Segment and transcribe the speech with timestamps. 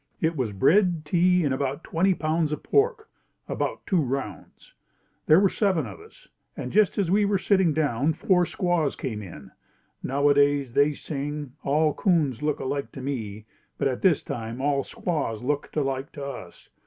[0.19, 3.07] It was bread, tea and about twenty pounds of pork
[3.47, 4.73] about two rounds.
[5.27, 6.27] There were seven of us
[6.57, 9.51] and just as we were sitting down, four squaws came in.
[10.01, 13.45] Nowadays they sing, "All Coons look Alike to me,"
[13.77, 16.71] but at this time all squaws looked alike to us.